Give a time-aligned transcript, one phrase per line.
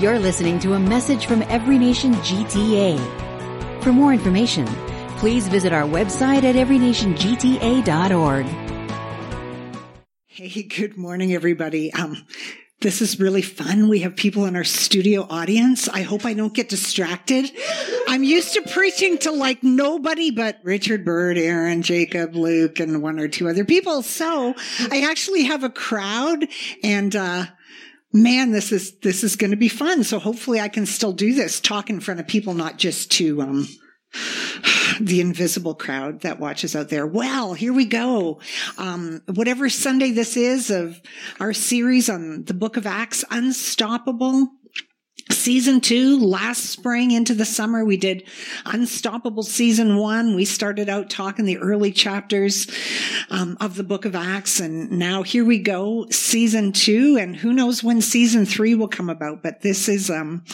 [0.00, 2.98] You're listening to a message from Every Nation GTA.
[3.84, 4.66] For more information,
[5.18, 8.46] please visit our website at everynationgta.org.
[10.26, 11.92] Hey, good morning, everybody.
[11.92, 12.26] Um,
[12.80, 13.88] this is really fun.
[13.88, 15.88] We have people in our studio audience.
[15.88, 17.52] I hope I don't get distracted.
[18.08, 23.20] I'm used to preaching to like nobody but Richard Bird, Aaron, Jacob, Luke, and one
[23.20, 24.02] or two other people.
[24.02, 24.56] So
[24.90, 26.48] I actually have a crowd
[26.82, 27.46] and, uh,
[28.14, 30.04] man, this is, this is going to be fun.
[30.04, 33.42] So hopefully I can still do this, talk in front of people, not just to,
[33.42, 33.68] um,
[35.00, 37.06] the invisible crowd that watches out there.
[37.06, 38.40] Well, here we go.
[38.78, 41.00] Um, whatever Sunday this is of
[41.40, 44.48] our series on the book of Acts, Unstoppable.
[45.30, 48.24] Season two, last spring into the summer, we did
[48.66, 50.34] Unstoppable season one.
[50.34, 52.66] We started out talking the early chapters
[53.30, 54.60] um, of the book of Acts.
[54.60, 57.16] And now here we go, season two.
[57.18, 60.44] And who knows when season three will come about, but this is, um,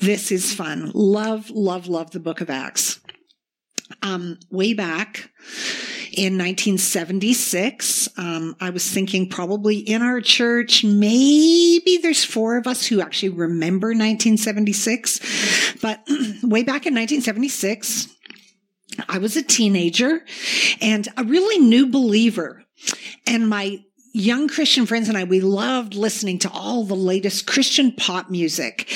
[0.00, 0.92] this is fun.
[0.94, 3.00] Love, love, love the book of Acts.
[4.02, 5.30] Um, way back
[6.16, 12.86] in 1976, um, I was thinking probably in our church, maybe there's four of us
[12.86, 15.76] who actually remember 1976.
[15.82, 16.02] But
[16.42, 18.08] way back in 1976,
[19.08, 20.24] I was a teenager
[20.80, 22.62] and a really new believer.
[23.26, 27.92] And my young Christian friends and I, we loved listening to all the latest Christian
[27.92, 28.90] pop music.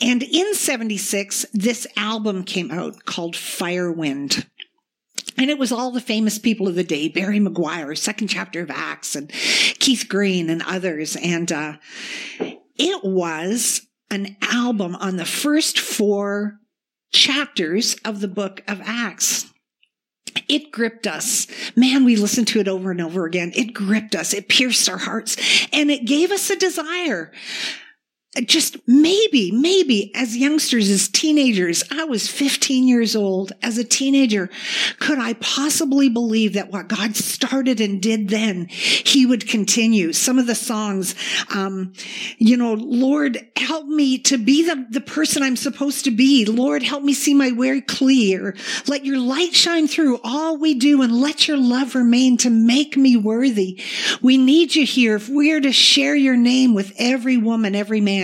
[0.00, 4.46] And in 76, this album came out called Firewind.
[5.36, 8.70] And it was all the famous people of the day, Barry McGuire, second chapter of
[8.70, 11.16] Acts, and Keith Green and others.
[11.16, 11.76] And uh,
[12.76, 16.58] it was an album on the first four
[17.12, 19.52] chapters of the book of Acts.
[20.48, 21.46] It gripped us.
[21.76, 23.52] Man, we listened to it over and over again.
[23.54, 24.32] It gripped us.
[24.32, 25.36] It pierced our hearts
[25.72, 27.32] and it gave us a desire
[28.40, 33.52] just maybe, maybe as youngsters, as teenagers, I was 15 years old.
[33.62, 34.48] As a teenager,
[34.98, 40.14] could I possibly believe that what God started and did then, he would continue?
[40.14, 41.14] Some of the songs,
[41.54, 41.92] um,
[42.38, 46.46] you know, Lord, help me to be the, the person I'm supposed to be.
[46.46, 48.56] Lord, help me see my way clear.
[48.86, 52.96] Let your light shine through all we do and let your love remain to make
[52.96, 53.78] me worthy.
[54.22, 58.00] We need you here if we are to share your name with every woman, every
[58.00, 58.21] man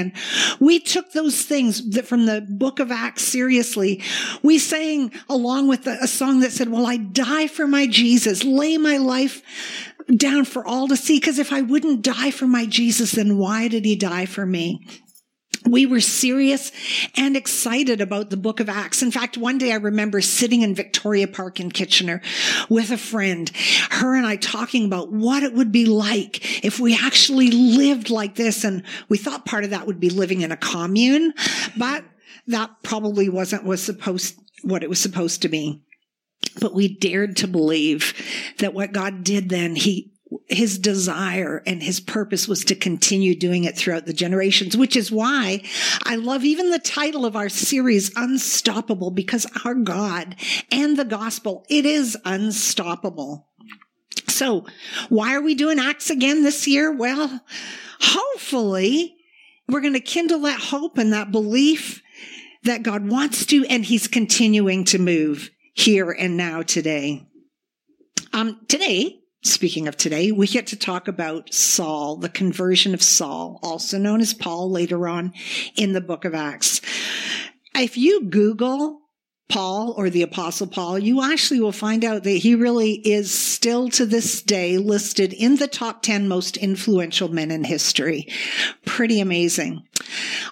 [0.60, 4.02] We took those things that from the book of Acts seriously.
[4.42, 8.76] We sang along with a song that said, well, I die for my Jesus, lay
[8.78, 9.42] my life
[10.14, 11.20] down for all to see.
[11.20, 14.86] Cause if I wouldn't die for my Jesus, then why did he die for me?
[15.64, 16.72] We were serious
[17.16, 19.02] and excited about the book of Acts.
[19.02, 22.22] In fact, one day I remember sitting in Victoria Park in Kitchener
[22.68, 23.50] with a friend,
[23.90, 28.34] her and I talking about what it would be like if we actually lived like
[28.34, 28.64] this.
[28.64, 31.34] And we thought part of that would be living in a commune,
[31.76, 32.04] but
[32.46, 35.82] that probably wasn't was supposed, what it was supposed to be.
[36.60, 38.14] But we dared to believe
[38.58, 40.12] that what God did then, he
[40.46, 45.10] his desire and his purpose was to continue doing it throughout the generations, which is
[45.10, 45.62] why
[46.04, 50.36] I love even the title of our series, Unstoppable, because our God
[50.70, 53.48] and the gospel, it is unstoppable.
[54.28, 54.66] So
[55.08, 56.92] why are we doing Acts again this year?
[56.92, 57.40] Well,
[58.00, 59.16] hopefully
[59.68, 62.02] we're going to kindle that hope and that belief
[62.64, 67.26] that God wants to, and he's continuing to move here and now today.
[68.32, 73.60] Um, today, Speaking of today, we get to talk about Saul, the conversion of Saul,
[73.62, 75.32] also known as Paul later on
[75.76, 76.80] in the book of Acts.
[77.74, 79.00] If you Google
[79.48, 83.88] Paul or the apostle Paul, you actually will find out that he really is still
[83.90, 88.28] to this day listed in the top 10 most influential men in history.
[88.84, 89.84] Pretty amazing.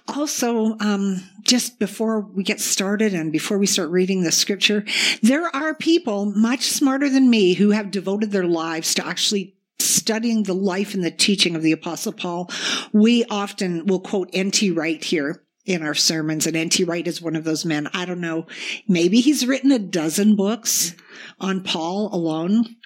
[0.09, 4.84] Also, um, just before we get started and before we start reading the scripture,
[5.22, 10.43] there are people much smarter than me who have devoted their lives to actually studying
[10.44, 12.50] the life and the teaching of the apostle Paul.
[12.93, 14.71] We often will quote N.T.
[14.71, 16.47] Wright here in our sermons.
[16.47, 16.85] And N.T.
[16.85, 17.88] Wright is one of those men.
[17.93, 18.47] I don't know.
[18.88, 20.94] Maybe he's written a dozen books
[21.41, 22.76] on Paul alone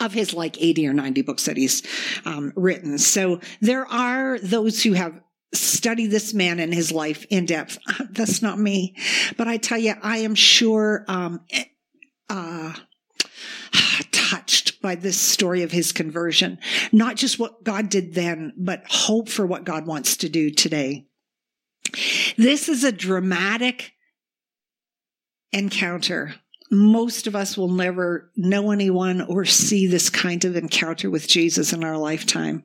[0.00, 1.82] of his like 80 or 90 books that he's
[2.24, 2.98] um, written.
[2.98, 5.20] So there are those who have
[5.54, 7.78] studied this man and his life in depth.
[8.10, 8.94] That's not me.
[9.36, 11.40] But I tell you, I am sure, um,
[12.28, 12.74] uh,
[14.12, 16.58] touched by this story of his conversion.
[16.92, 21.06] Not just what God did then, but hope for what God wants to do today.
[22.36, 23.92] This is a dramatic
[25.52, 26.34] encounter.
[26.74, 31.72] Most of us will never know anyone or see this kind of encounter with Jesus
[31.72, 32.64] in our lifetime.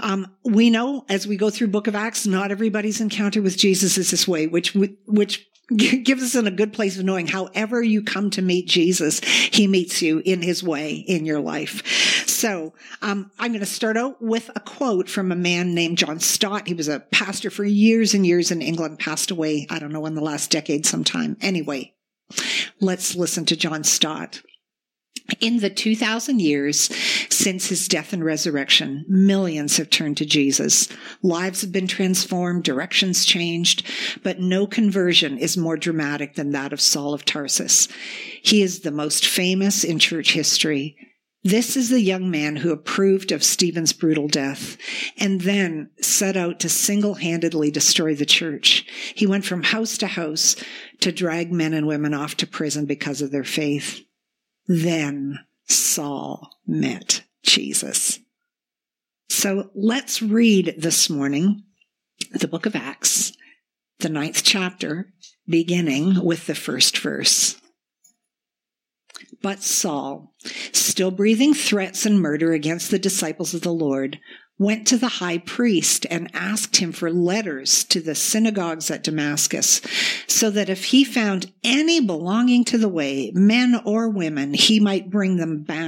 [0.00, 3.98] Um, we know as we go through Book of Acts, not everybody's encounter with Jesus
[3.98, 4.74] is this way, which
[5.06, 9.20] which gives us in a good place of knowing however you come to meet Jesus,
[9.20, 12.26] he meets you in his way in your life.
[12.26, 12.72] So,
[13.02, 16.68] um, I'm going to start out with a quote from a man named John Stott.
[16.68, 20.06] He was a pastor for years and years in England, passed away, I don't know,
[20.06, 21.36] in the last decade sometime.
[21.40, 21.94] Anyway,
[22.80, 24.42] let's listen to John Stott.
[25.40, 26.90] In the 2000 years
[27.28, 30.88] since his death and resurrection, millions have turned to Jesus.
[31.22, 33.86] Lives have been transformed, directions changed,
[34.22, 37.88] but no conversion is more dramatic than that of Saul of Tarsus.
[38.42, 40.96] He is the most famous in church history.
[41.48, 44.76] This is the young man who approved of Stephen's brutal death
[45.16, 48.84] and then set out to single handedly destroy the church.
[49.14, 50.56] He went from house to house
[51.00, 54.02] to drag men and women off to prison because of their faith.
[54.66, 58.18] Then Saul met Jesus.
[59.30, 61.62] So let's read this morning
[62.30, 63.32] the book of Acts,
[64.00, 65.14] the ninth chapter,
[65.48, 67.58] beginning with the first verse.
[69.40, 70.34] But Saul,
[70.72, 74.18] still breathing threats and murder against the disciples of the Lord,
[74.58, 79.80] went to the high priest and asked him for letters to the synagogues at Damascus,
[80.26, 85.10] so that if he found any belonging to the way, men or women, he might
[85.10, 85.87] bring them bound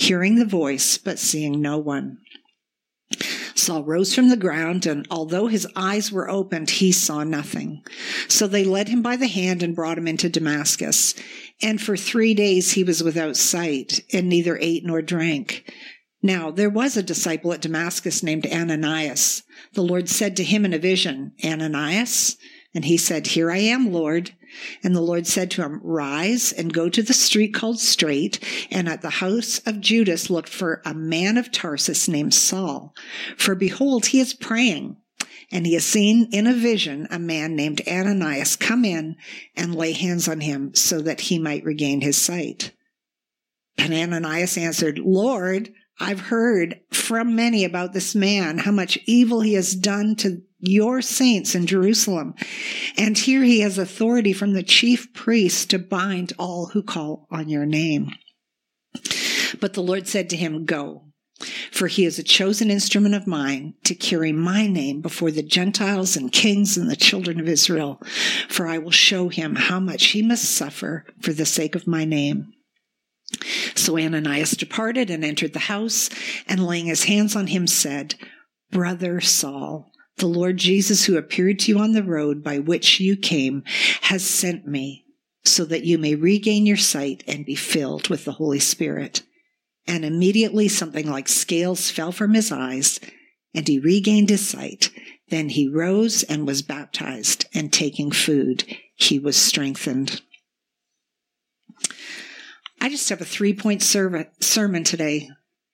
[0.00, 2.18] hearing the voice, but seeing no one.
[3.54, 7.84] Saul rose from the ground, and although his eyes were opened, he saw nothing.
[8.26, 11.14] So they led him by the hand and brought him into Damascus.
[11.60, 15.70] And for three days he was without sight, and neither ate nor drank.
[16.22, 19.42] Now, there was a disciple at Damascus named Ananias.
[19.74, 22.36] The Lord said to him in a vision, Ananias?
[22.74, 24.32] And he said, Here I am, Lord.
[24.82, 28.38] And the Lord said to him, Rise and go to the street called Straight,
[28.70, 32.94] and at the house of Judas look for a man of Tarsus named Saul.
[33.36, 34.96] For behold, he is praying.
[35.52, 39.16] And he has seen in a vision a man named Ananias come in
[39.56, 42.72] and lay hands on him so that he might regain his sight.
[43.76, 49.54] And Ananias answered, Lord, I've heard from many about this man, how much evil he
[49.54, 52.34] has done to your saints in Jerusalem.
[52.96, 57.48] And here he has authority from the chief priest to bind all who call on
[57.48, 58.12] your name.
[59.60, 61.04] But the Lord said to him, Go,
[61.70, 66.16] for he is a chosen instrument of mine to carry my name before the Gentiles
[66.16, 68.00] and kings and the children of Israel.
[68.48, 72.04] For I will show him how much he must suffer for the sake of my
[72.04, 72.52] name.
[73.74, 76.10] So Ananias departed and entered the house,
[76.48, 78.16] and laying his hands on him, said,
[78.70, 83.16] Brother Saul, the Lord Jesus, who appeared to you on the road by which you
[83.16, 83.62] came,
[84.02, 85.06] has sent me
[85.44, 89.22] so that you may regain your sight and be filled with the Holy Spirit.
[89.86, 93.00] And immediately something like scales fell from his eyes,
[93.54, 94.90] and he regained his sight.
[95.30, 100.20] Then he rose and was baptized, and taking food, he was strengthened.
[102.80, 105.28] I just have a three point sermon today.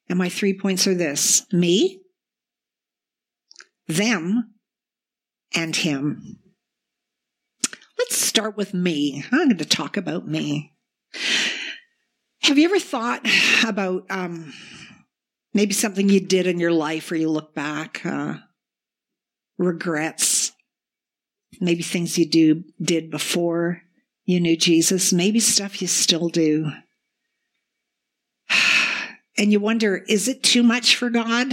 [0.09, 2.01] And my three points are this me,
[3.89, 4.55] them,
[5.55, 6.39] and him.
[7.99, 9.25] Let's start with me.
[9.33, 10.73] I'm going to talk about me.
[12.43, 13.27] Have you ever thought
[13.67, 14.53] about um,
[15.55, 18.35] maybe something you did in your life or you look back, uh,
[19.59, 20.53] regrets,
[21.61, 23.83] maybe things you do did before
[24.25, 26.71] you knew Jesus, maybe stuff you still do?
[29.39, 31.53] and you wonder, is it too much for God?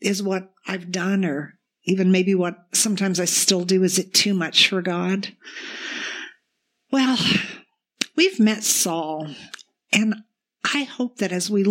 [0.00, 4.34] Is what I've done, or even maybe what sometimes I still do, is it too
[4.34, 5.34] much for God?
[6.90, 7.18] Well,
[8.16, 9.28] we've met Saul,
[9.92, 10.14] and
[10.72, 11.64] I hope that as we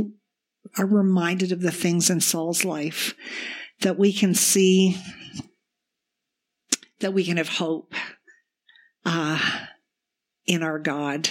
[0.77, 3.15] are reminded of the things in Saul's life,
[3.82, 4.98] that we can see,
[7.00, 7.93] that we can have hope
[9.05, 9.39] uh,
[10.46, 11.29] in our God.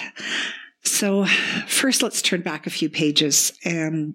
[0.84, 1.24] So,
[1.66, 4.14] first, let's turn back a few pages and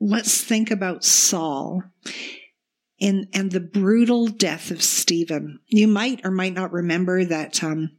[0.00, 1.82] let's think about Saul
[3.00, 5.60] and, and the brutal death of Stephen.
[5.66, 7.96] You might or might not remember that um,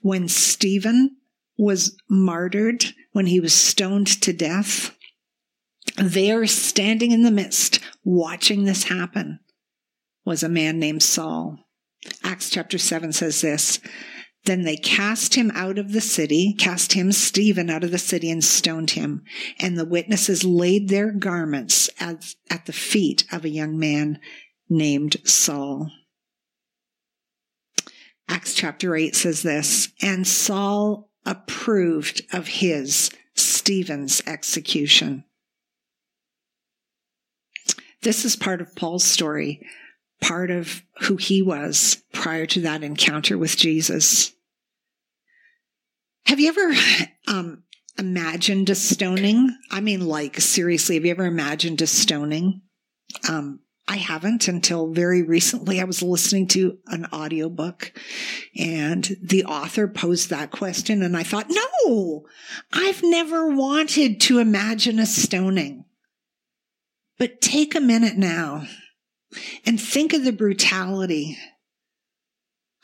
[0.00, 1.16] when Stephen
[1.56, 4.96] was martyred, when he was stoned to death,
[5.96, 9.40] there standing in the midst, watching this happen,
[10.24, 11.58] was a man named Saul.
[12.24, 13.78] Acts chapter 7 says this
[14.44, 18.30] Then they cast him out of the city, cast him, Stephen, out of the city
[18.30, 19.22] and stoned him.
[19.60, 24.18] And the witnesses laid their garments at, at the feet of a young man
[24.68, 25.90] named Saul.
[28.28, 35.24] Acts chapter 8 says this And Saul approved of his, Stephen's, execution.
[38.02, 39.64] This is part of Paul's story,
[40.22, 44.32] part of who he was prior to that encounter with Jesus.
[46.26, 46.72] Have you ever
[47.26, 47.64] um,
[47.98, 49.54] imagined a stoning?
[49.70, 52.62] I mean, like, seriously, have you ever imagined a stoning?
[53.28, 55.80] Um, I haven't until very recently.
[55.80, 57.92] I was listening to an audiobook
[58.56, 62.22] and the author posed that question and I thought, no,
[62.72, 65.84] I've never wanted to imagine a stoning.
[67.18, 68.68] But take a minute now
[69.64, 71.38] and think of the brutality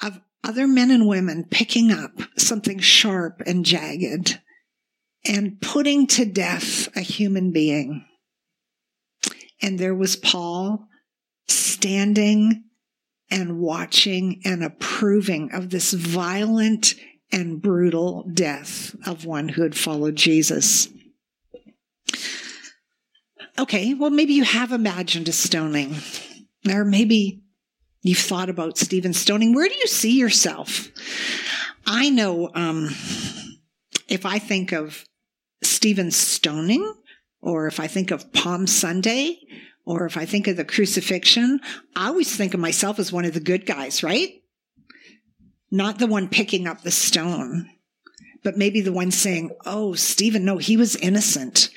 [0.03, 4.41] of other men and women picking up something sharp and jagged
[5.27, 8.05] and putting to death a human being.
[9.61, 10.87] And there was Paul
[11.49, 12.65] standing
[13.31, 16.95] and watching and approving of this violent
[17.31, 20.89] and brutal death of one who had followed Jesus.
[23.59, 25.97] Okay, well, maybe you have imagined a stoning,
[26.67, 27.43] or maybe
[28.03, 29.55] you've thought about Stephen stoning.
[29.55, 30.89] Where do you see yourself?
[31.87, 32.89] I know um,
[34.09, 35.05] if I think of
[35.63, 36.95] Stephen stoning,
[37.41, 39.39] or if I think of Palm Sunday,
[39.85, 41.61] or if I think of the crucifixion,
[41.97, 44.43] I always think of myself as one of the good guys, right?
[45.71, 47.71] Not the one picking up the stone,
[48.49, 51.69] but maybe the one saying, Oh, Stephen, no, he was innocent.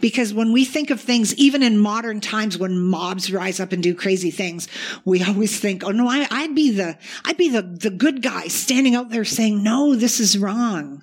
[0.00, 3.82] Because when we think of things, even in modern times when mobs rise up and
[3.82, 4.68] do crazy things,
[5.04, 8.46] we always think, Oh, no, I, would be the, I'd be the, the good guy
[8.46, 11.02] standing out there saying, No, this is wrong.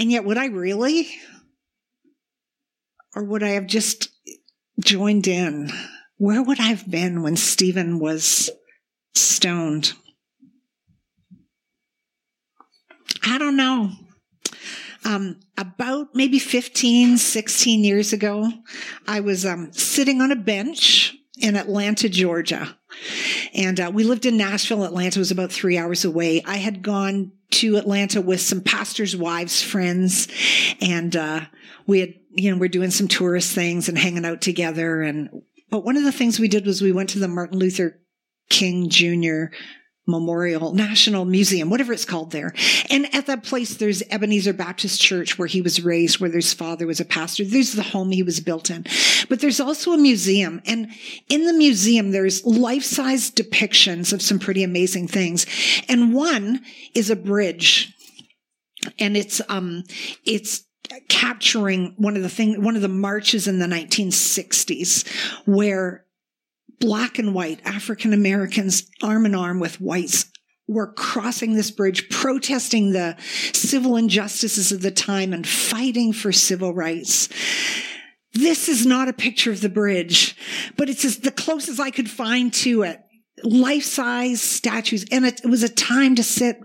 [0.00, 1.08] And yet, would I really?
[3.14, 4.08] Or would I have just
[4.80, 5.70] joined in,
[6.16, 8.50] where would I have been when Stephen was
[9.14, 9.92] stoned?
[13.24, 13.90] I don't know.
[15.04, 18.50] Um, about maybe 15, 16 years ago,
[19.06, 22.76] I was um, sitting on a bench in Atlanta, Georgia.
[23.52, 24.84] And uh, we lived in Nashville.
[24.84, 26.42] Atlanta was about three hours away.
[26.46, 30.28] I had gone to Atlanta with some pastors' wives, friends,
[30.80, 31.40] and uh,
[31.86, 35.02] we had you know, we're doing some tourist things and hanging out together.
[35.02, 38.00] And, but one of the things we did was we went to the Martin Luther
[38.48, 39.54] King Jr.
[40.06, 42.52] Memorial National Museum, whatever it's called there.
[42.90, 46.86] And at that place, there's Ebenezer Baptist Church where he was raised, where his father
[46.86, 47.44] was a pastor.
[47.44, 48.84] There's the home he was built in.
[49.28, 50.60] But there's also a museum.
[50.66, 50.88] And
[51.28, 55.46] in the museum, there's life-size depictions of some pretty amazing things.
[55.88, 56.62] And one
[56.94, 57.94] is a bridge.
[58.98, 59.84] And it's, um,
[60.24, 60.64] it's
[61.08, 65.06] capturing one of the thing, one of the marches in the 1960s
[65.46, 66.04] where
[66.82, 70.26] black and white African Americans arm in arm with whites
[70.66, 73.16] were crossing this bridge, protesting the
[73.52, 77.28] civil injustices of the time and fighting for civil rights.
[78.34, 80.36] This is not a picture of the bridge,
[80.76, 83.00] but it's the closest I could find to it.
[83.44, 85.04] Life size statues.
[85.12, 86.58] And it, it was a time to sit.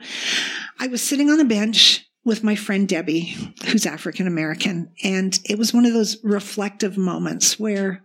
[0.80, 3.36] I was sitting on a bench with my friend Debbie,
[3.68, 4.92] who's African American.
[5.04, 8.04] And it was one of those reflective moments where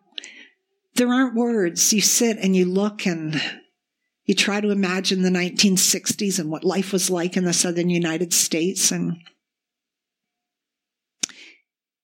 [0.94, 1.92] there aren't words.
[1.92, 3.40] You sit and you look and
[4.24, 8.32] you try to imagine the 1960s and what life was like in the southern United
[8.32, 8.90] States.
[8.92, 9.16] And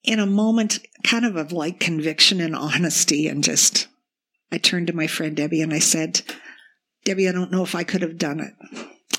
[0.03, 3.89] in a moment kind of of like conviction and honesty and just,
[4.51, 6.23] I turned to my friend Debbie and I said,
[7.05, 8.55] Debbie, I don't know if I could have done it.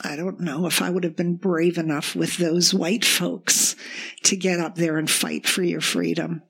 [0.04, 3.76] I don't know if I would have been brave enough with those white folks
[4.24, 6.42] to get up there and fight for your freedom.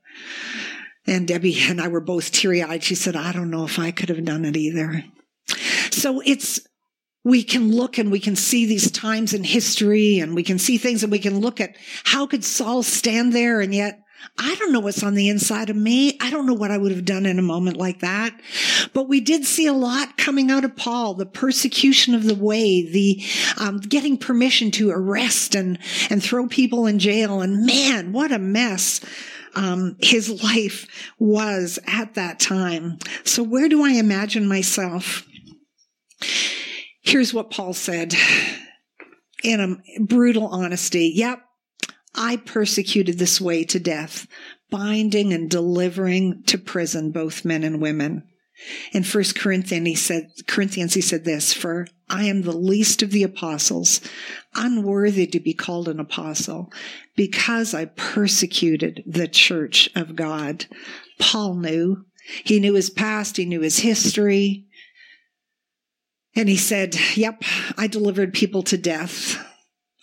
[1.06, 2.84] And Debbie and I were both teary eyed.
[2.84, 5.04] She said, I don't know if I could have done it either.
[5.90, 6.60] So it's,
[7.24, 10.78] we can look and we can see these times in history and we can see
[10.78, 14.00] things and we can look at how could Saul stand there and yet
[14.38, 16.16] I don't know what's on the inside of me.
[16.20, 18.38] I don't know what I would have done in a moment like that.
[18.92, 22.82] But we did see a lot coming out of Paul, the persecution of the way,
[22.82, 23.22] the
[23.58, 25.78] um, getting permission to arrest and,
[26.10, 27.40] and throw people in jail.
[27.40, 29.00] And man, what a mess
[29.54, 30.86] um, his life
[31.18, 32.98] was at that time.
[33.24, 35.26] So where do I imagine myself?
[37.02, 38.14] Here's what Paul said
[39.42, 41.12] in a brutal honesty.
[41.14, 41.40] Yep,
[42.14, 44.26] I persecuted this way to death,
[44.70, 48.24] binding and delivering to prison both men and women.
[48.92, 53.10] In First Corinthians, he said, Corinthians, he said this, for I am the least of
[53.10, 54.00] the apostles,
[54.54, 56.72] unworthy to be called an apostle,
[57.16, 60.66] because I persecuted the church of God.
[61.18, 62.04] Paul knew.
[62.44, 64.66] He knew his past, he knew his history.
[66.36, 67.42] And he said, Yep,
[67.76, 69.44] I delivered people to death.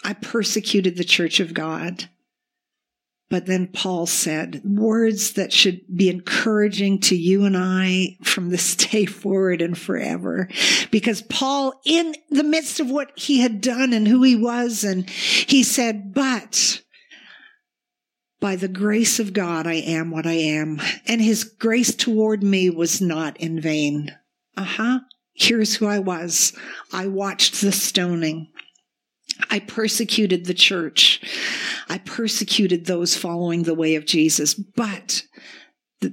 [0.04, 2.10] I persecuted the church of God.
[3.30, 8.76] But then Paul said words that should be encouraging to you and I from this
[8.76, 10.48] day forward and forever.
[10.92, 15.10] Because Paul, in the midst of what he had done and who he was, and
[15.10, 16.82] he said, but
[18.40, 20.80] by the grace of God, I am what I am.
[21.06, 24.16] And his grace toward me was not in vain.
[24.56, 25.00] Uh huh.
[25.34, 26.54] Here's who I was.
[26.94, 28.48] I watched the stoning.
[29.50, 31.22] I persecuted the church.
[31.89, 35.24] I persecuted those following the way of Jesus, but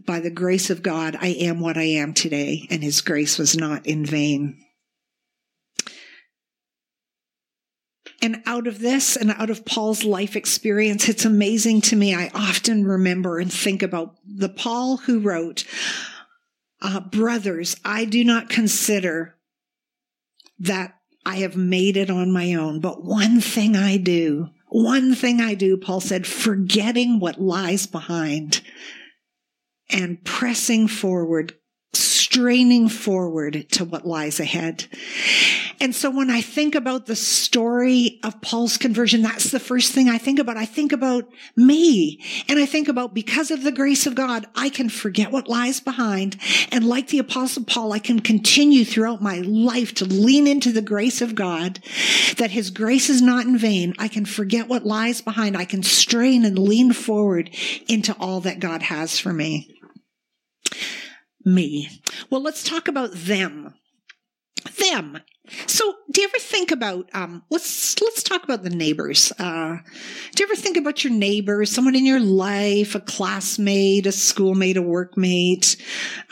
[0.07, 3.57] by the grace of God, I am what I am today, and his grace was
[3.57, 4.59] not in vain.
[8.23, 12.15] And out of this and out of Paul's life experience, it's amazing to me.
[12.15, 15.65] I often remember and think about the Paul who wrote,
[16.81, 19.37] uh, Brothers, I do not consider
[20.59, 20.95] that
[21.27, 22.81] I have made it on my own.
[22.81, 28.61] But one thing I do, one thing I do, Paul said, forgetting what lies behind
[29.89, 31.55] and pressing forward,
[31.93, 34.87] straining forward to what lies ahead.
[35.81, 40.09] And so when I think about the story of Paul's conversion, that's the first thing
[40.09, 40.57] I think about.
[40.57, 44.69] I think about me and I think about because of the grace of God, I
[44.69, 46.37] can forget what lies behind.
[46.71, 50.83] And like the apostle Paul, I can continue throughout my life to lean into the
[50.83, 51.81] grace of God,
[52.37, 53.95] that his grace is not in vain.
[53.99, 55.57] I can forget what lies behind.
[55.57, 57.51] I can strain and lean forward
[57.89, 59.81] into all that God has for me.
[61.45, 61.89] Me.
[62.31, 63.75] Well, let's talk about them
[64.79, 65.21] them.
[65.67, 69.31] So, do you ever think about um, let's let's talk about the neighbors.
[69.39, 69.77] Uh,
[70.35, 74.79] do you ever think about your neighbors, someone in your life, a classmate, a schoolmate,
[74.79, 75.79] a workmate,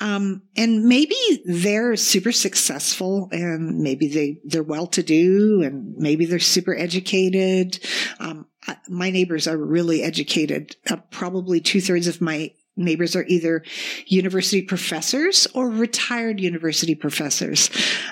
[0.01, 6.25] um, and maybe they're super successful, and maybe they they're well to do, and maybe
[6.25, 7.85] they're super educated.
[8.19, 8.47] Um,
[8.89, 10.77] my neighbors are really educated.
[10.89, 13.63] Uh, probably two thirds of my neighbors are either
[14.07, 17.71] university professors or retired university professors.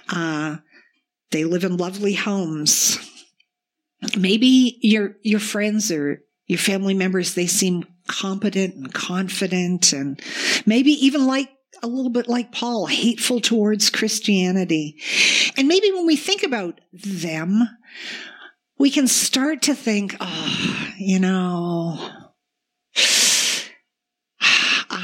[0.09, 0.57] Uh,
[1.31, 2.99] they live in lovely homes.
[4.17, 10.21] Maybe your your friends or your family members they seem competent and confident and
[10.67, 11.49] maybe even like
[11.83, 15.01] a little bit like Paul, hateful towards Christianity.
[15.57, 17.63] And maybe when we think about them,
[18.79, 22.11] we can start to think, oh, you know,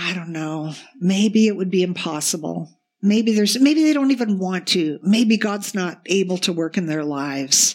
[0.07, 0.73] I don't know.
[1.01, 2.71] Maybe it would be impossible.
[3.03, 5.01] Maybe there's, maybe they don't even want to.
[5.03, 7.75] Maybe God's not able to work in their lives.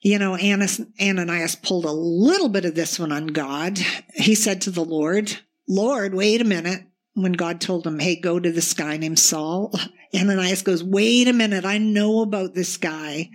[0.00, 3.80] You know, Ananias pulled a little bit of this one on God.
[4.14, 5.36] He said to the Lord,
[5.68, 6.84] Lord, wait a minute.
[7.14, 9.72] When God told him, hey, go to this guy named Saul,
[10.14, 11.64] Ananias goes, wait a minute.
[11.64, 13.30] I know about this guy.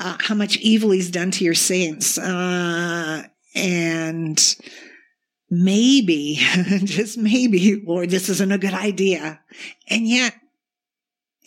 [0.00, 2.16] Uh, how much evil he's done to your saints.
[2.16, 4.56] Uh, and
[5.50, 6.36] maybe,
[6.84, 9.40] just maybe, Lord, this isn't a good idea.
[9.88, 10.34] And yet,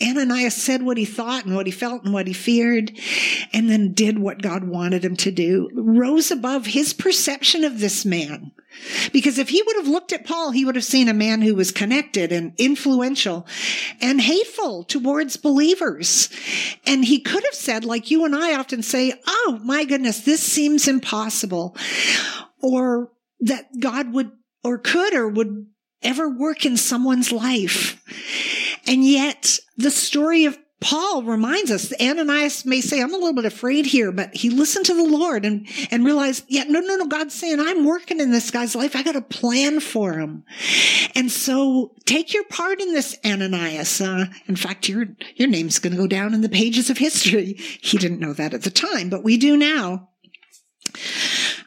[0.01, 2.91] Ananias said what he thought and what he felt and what he feared,
[3.53, 8.03] and then did what God wanted him to do, rose above his perception of this
[8.03, 8.51] man.
[9.11, 11.55] Because if he would have looked at Paul, he would have seen a man who
[11.55, 13.45] was connected and influential
[13.99, 16.29] and hateful towards believers.
[16.87, 20.41] And he could have said, like you and I often say, Oh my goodness, this
[20.41, 21.75] seems impossible.
[22.61, 23.11] Or
[23.41, 24.31] that God would
[24.63, 25.67] or could or would
[26.01, 28.01] ever work in someone's life.
[28.87, 33.45] And yet the story of Paul reminds us, Ananias may say, I'm a little bit
[33.45, 37.05] afraid here, but he listened to the Lord and, and realized, yeah, no, no, no,
[37.05, 38.95] God's saying, I'm working in this guy's life.
[38.95, 40.43] I got a plan for him.
[41.13, 44.01] And so take your part in this, Ananias.
[44.01, 47.53] Uh, in fact, your, your name's going to go down in the pages of history.
[47.53, 50.09] He didn't know that at the time, but we do now.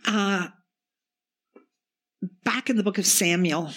[0.05, 0.49] Uh,
[2.45, 3.71] back in the book of Samuel,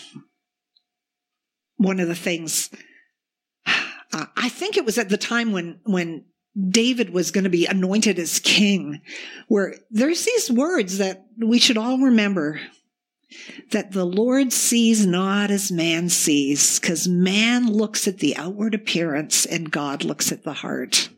[1.78, 2.70] one of the things,
[3.66, 6.26] uh, I think it was at the time when, when
[6.70, 9.02] David was going to be anointed as king,
[9.48, 12.60] where there's these words that we should all remember
[13.72, 19.46] that the Lord sees not as man sees, because man looks at the outward appearance
[19.46, 21.10] and God looks at the heart.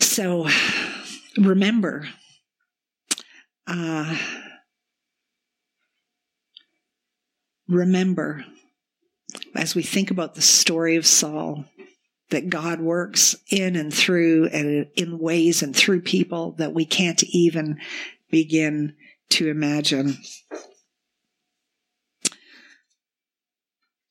[0.00, 0.48] So
[1.38, 2.08] remember,
[3.66, 4.16] uh,
[7.68, 8.44] remember,
[9.54, 11.64] as we think about the story of Saul,
[12.30, 17.22] that God works in and through and in ways and through people that we can't
[17.24, 17.78] even
[18.30, 18.94] begin
[19.30, 20.16] to imagine.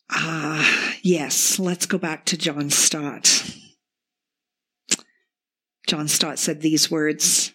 [0.09, 3.55] Ah, uh, yes, let's go back to John Stott.
[5.87, 7.51] John Stott said these words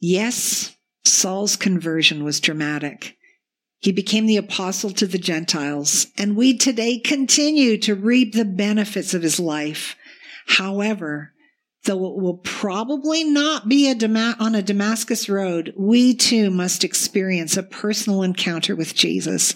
[0.00, 0.76] Yes,
[1.12, 3.16] Saul's conversion was dramatic.
[3.80, 9.14] He became the apostle to the Gentiles, and we today continue to reap the benefits
[9.14, 9.94] of his life.
[10.46, 11.32] However,
[11.84, 16.82] though it will probably not be a Dam- on a Damascus road, we too must
[16.82, 19.54] experience a personal encounter with Jesus,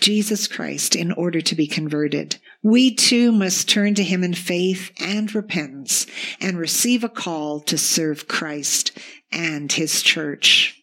[0.00, 2.36] Jesus Christ, in order to be converted.
[2.62, 6.06] We too must turn to him in faith and repentance
[6.40, 8.92] and receive a call to serve Christ
[9.30, 10.82] and his church.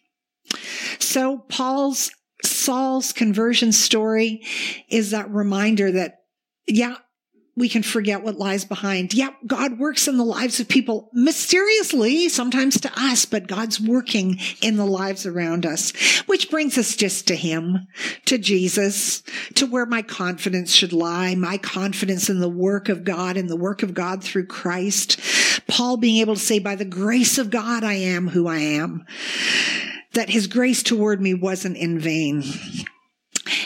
[0.98, 2.10] So Paul's
[2.44, 4.44] Saul's conversion story
[4.88, 6.24] is that reminder that,
[6.66, 6.96] yeah,
[7.56, 9.14] we can forget what lies behind.
[9.14, 14.38] Yeah, God works in the lives of people mysteriously, sometimes to us, but God's working
[14.60, 15.92] in the lives around us,
[16.26, 17.86] which brings us just to Him,
[18.26, 19.22] to Jesus,
[19.54, 23.56] to where my confidence should lie, my confidence in the work of God and the
[23.56, 25.18] work of God through Christ.
[25.66, 29.04] Paul being able to say, by the grace of God, I am who I am
[30.16, 32.42] that his grace toward me wasn't in vain.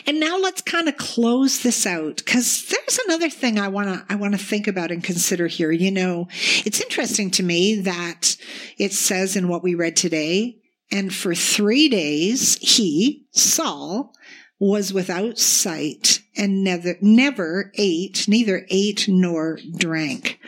[0.07, 4.12] And now let's kind of close this out because there's another thing I want to
[4.12, 5.70] I want to think about and consider here.
[5.70, 6.26] You know,
[6.66, 8.37] it's interesting to me that
[8.76, 10.59] it says in what we read today,
[10.90, 14.12] and for 3 days he, Saul,
[14.59, 20.40] was without sight and never never ate, neither ate nor drank.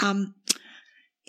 [0.00, 0.34] Um,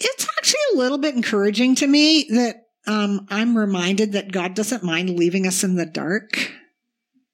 [0.04, 4.84] it's actually a little bit encouraging to me that um, I'm reminded that God doesn't
[4.84, 6.52] mind leaving us in the dark.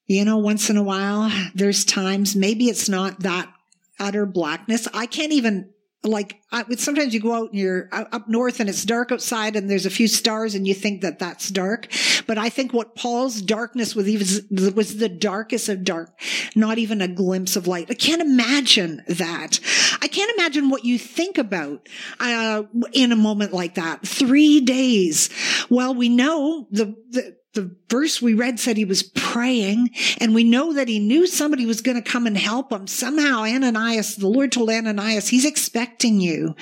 [0.08, 3.52] You know, once in a while, there's times, maybe it's not that
[4.00, 4.88] utter blackness.
[4.94, 5.70] I can't even
[6.06, 9.70] like I, sometimes you go out and you're up north and it's dark outside and
[9.70, 11.88] there's a few stars and you think that that's dark.
[12.28, 16.18] But I think what Paul's darkness was even was the darkest of dark,
[16.56, 17.88] not even a glimpse of light.
[17.90, 19.60] I can't imagine that.
[20.02, 21.88] I can't imagine what you think about
[22.20, 22.64] uh,
[22.94, 24.06] in a moment like that.
[24.08, 25.30] Three days.
[25.70, 29.90] Well, we know the, the the verse we read said he was praying
[30.20, 32.88] and we know that he knew somebody was going to come and help him.
[32.88, 36.56] Somehow Ananias, the Lord told Ananias, he's expecting you.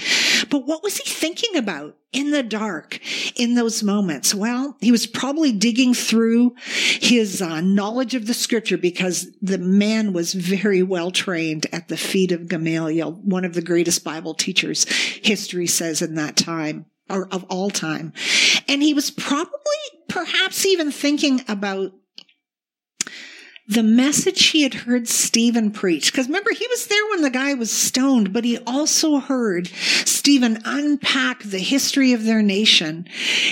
[0.50, 3.00] But what was he thinking about in the dark
[3.36, 4.34] in those moments?
[4.34, 10.14] Well, he was probably digging through his uh, knowledge of the scripture because the man
[10.14, 14.86] was very well trained at the feet of Gamaliel, one of the greatest Bible teachers
[15.24, 18.14] history says in that time or of all time.
[18.68, 19.50] And he was probably
[20.08, 21.94] perhaps even thinking about
[23.68, 26.12] the message he had heard Stephen preach.
[26.12, 30.62] Because remember, he was there when the guy was stoned, but he also heard Stephen
[30.66, 33.08] unpack the history of their nation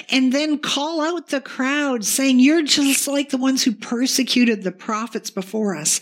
[0.10, 4.72] and then call out the crowd saying, You're just like the ones who persecuted the
[4.72, 6.02] prophets before us.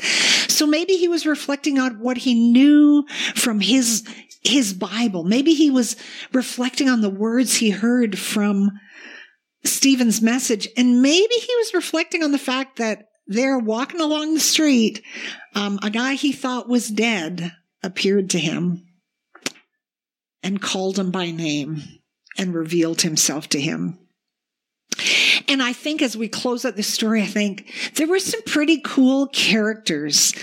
[0.51, 4.03] So maybe he was reflecting on what he knew from his,
[4.41, 5.23] his Bible.
[5.23, 5.95] Maybe he was
[6.33, 8.71] reflecting on the words he heard from
[9.63, 10.67] Stephen's message.
[10.77, 15.03] And maybe he was reflecting on the fact that they're walking along the street.
[15.55, 17.51] Um, a guy he thought was dead
[17.83, 18.85] appeared to him
[20.41, 21.83] and called him by name
[22.37, 23.99] and revealed himself to him.
[25.47, 28.81] And I think as we close out the story, I think there were some pretty
[28.83, 30.33] cool characters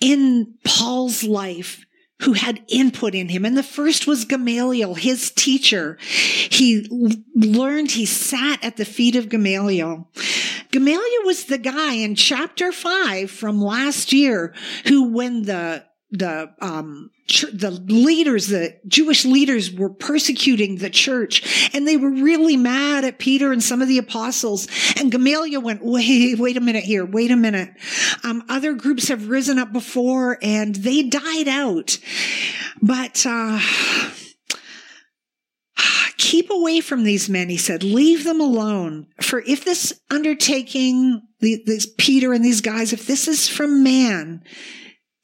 [0.00, 1.84] in Paul's life
[2.20, 3.44] who had input in him.
[3.44, 5.98] And the first was Gamaliel, his teacher.
[6.00, 6.86] He
[7.34, 10.08] learned, he sat at the feet of Gamaliel.
[10.70, 14.54] Gamaliel was the guy in chapter five from last year
[14.86, 17.10] who, when the the um,
[17.52, 23.18] the leaders, the Jewish leaders were persecuting the church and they were really mad at
[23.18, 24.66] Peter and some of the apostles.
[24.98, 27.04] And Gamaliel went, wait, wait a minute here.
[27.04, 27.70] Wait a minute.
[28.24, 31.98] Um, other groups have risen up before and they died out.
[32.82, 33.60] But, uh,
[36.16, 39.06] keep away from these men, he said, leave them alone.
[39.20, 44.42] For if this undertaking, these Peter and these guys, if this is from man,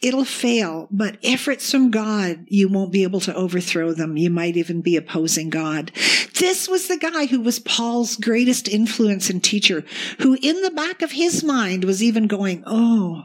[0.01, 4.17] it'll fail, but if it's from God, you won't be able to overthrow them.
[4.17, 5.93] You might even be opposing God.
[6.39, 9.85] This was the guy who was Paul's greatest influence and teacher,
[10.19, 13.25] who in the back of his mind was even going, Oh,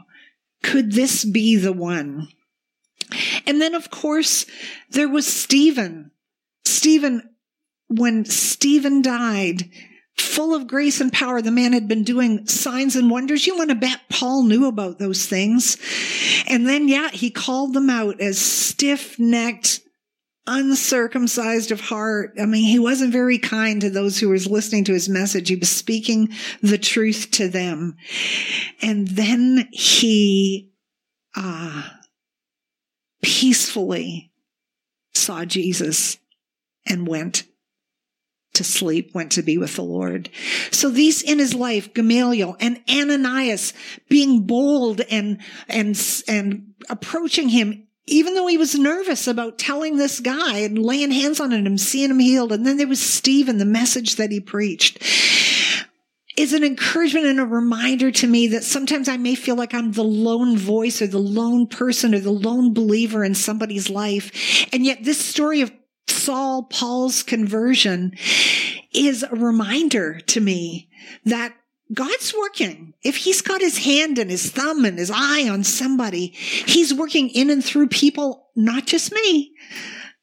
[0.62, 2.28] could this be the one?
[3.46, 4.46] And then, of course,
[4.90, 6.12] there was Stephen.
[6.64, 7.28] Stephen
[7.98, 9.68] when Stephen died,
[10.16, 13.46] full of grace and power, the man had been doing signs and wonders.
[13.46, 15.76] You want to bet Paul knew about those things.
[16.48, 19.80] And then, yeah, he called them out as stiff necked,
[20.46, 22.34] uncircumcised of heart.
[22.40, 25.48] I mean, he wasn't very kind to those who was listening to his message.
[25.48, 26.30] He was speaking
[26.62, 27.96] the truth to them.
[28.80, 30.70] And then he,
[31.36, 31.82] uh,
[33.22, 34.32] peacefully
[35.14, 36.18] saw Jesus
[36.86, 37.44] and went
[38.54, 40.28] to sleep, went to be with the Lord.
[40.70, 43.72] So these in his life, Gamaliel and Ananias
[44.08, 45.38] being bold and,
[45.68, 51.12] and, and approaching him, even though he was nervous about telling this guy and laying
[51.12, 52.52] hands on him, seeing him healed.
[52.52, 54.98] And then there was Stephen, the message that he preached
[56.36, 59.92] is an encouragement and a reminder to me that sometimes I may feel like I'm
[59.92, 64.66] the lone voice or the lone person or the lone believer in somebody's life.
[64.72, 65.70] And yet this story of
[66.08, 68.14] Saul, Paul's conversion
[68.92, 70.88] is a reminder to me
[71.24, 71.54] that
[71.92, 72.94] God's working.
[73.02, 77.28] If he's got his hand and his thumb and his eye on somebody, he's working
[77.30, 79.52] in and through people, not just me,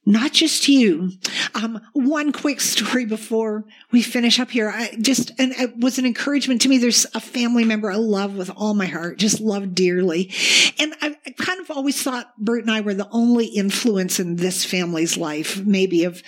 [0.10, 1.12] not just you.
[1.54, 4.69] Um, one quick story before we finish up here.
[4.69, 6.80] I just, and it was an encouragement to me.
[6.80, 10.32] There's a family member I love with all my heart, just love dearly.
[10.80, 14.38] And I, I kind of always thought Bert and I were the only influence in
[14.38, 16.24] this family's life, maybe of,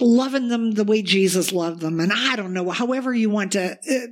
[0.00, 2.00] loving them the way Jesus loved them.
[2.00, 4.06] And I don't know, however you want to uh,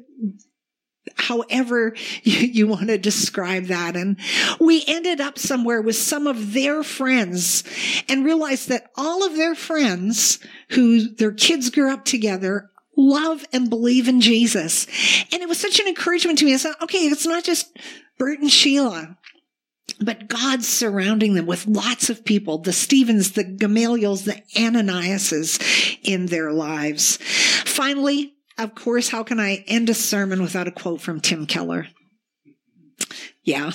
[1.17, 3.97] however you, you, want to describe that.
[3.97, 4.19] And
[4.61, 7.65] we ended up somewhere with some of their friends
[8.09, 10.39] and realized that all of their friends
[10.71, 14.87] who their kids grew up together love and believe in Jesus.
[15.33, 16.55] And it was such an encouragement to me.
[16.55, 17.77] I said, okay, it's not just
[18.19, 19.17] Bert and Sheila.
[20.01, 26.27] But God's surrounding them with lots of people, the Stevens, the Gamaliels, the Ananiases in
[26.27, 27.17] their lives.
[27.17, 31.89] Finally, of course, how can I end a sermon without a quote from Tim Keller?
[33.43, 33.71] Yeah.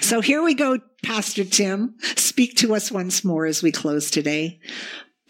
[0.00, 1.96] So here we go, Pastor Tim.
[2.16, 4.60] Speak to us once more as we close today.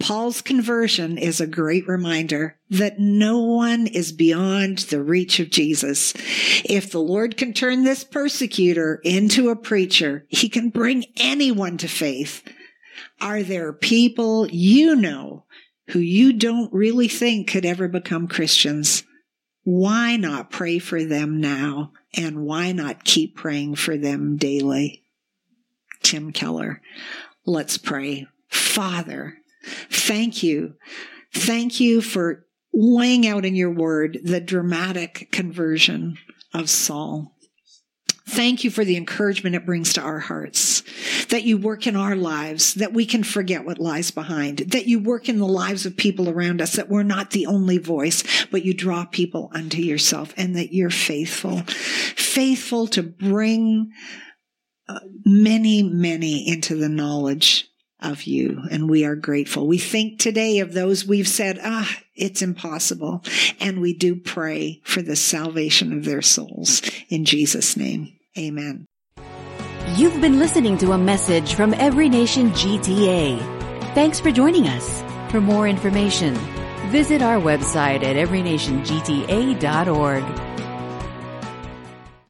[0.01, 6.15] Paul's conversion is a great reminder that no one is beyond the reach of Jesus.
[6.65, 11.89] If the Lord can turn this persecutor into a preacher, he can bring anyone to
[11.89, 12.45] faith.
[13.21, 15.45] Are there people you know
[15.89, 19.05] who you don't really think could ever become Christians,
[19.65, 21.93] why not pray for them now?
[22.15, 25.05] And why not keep praying for them daily?
[26.03, 26.81] Tim Keller.
[27.45, 28.27] Let's pray.
[28.49, 29.37] Father,
[29.91, 30.75] thank you.
[31.35, 36.17] Thank you for laying out in your word the dramatic conversion
[36.55, 37.35] of Saul.
[38.29, 40.83] Thank you for the encouragement it brings to our hearts.
[41.31, 44.99] That you work in our lives, that we can forget what lies behind, that you
[44.99, 48.67] work in the lives of people around us, that we're not the only voice, but
[48.67, 53.93] you draw people unto yourself and that you're faithful, faithful to bring
[54.89, 57.67] uh, many, many into the knowledge
[57.99, 58.63] of you.
[58.71, 59.67] And we are grateful.
[59.67, 63.25] We think today of those we've said, ah, it's impossible.
[63.59, 68.18] And we do pray for the salvation of their souls in Jesus' name.
[68.39, 68.87] Amen.
[69.97, 73.41] You've been listening to a message from Every Nation GTA.
[73.95, 75.03] Thanks for joining us.
[75.31, 76.35] For more information,
[76.91, 80.48] visit our website at everynationgta.org.